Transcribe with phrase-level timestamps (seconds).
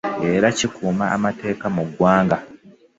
[0.33, 2.37] Era ekikuuma amateeka mu ggwanga